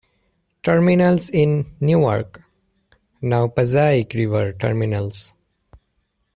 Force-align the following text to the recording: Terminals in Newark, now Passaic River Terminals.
Terminals 0.63 1.29
in 1.29 1.75
Newark, 1.79 2.41
now 3.21 3.47
Passaic 3.47 4.13
River 4.15 4.51
Terminals. 4.51 5.35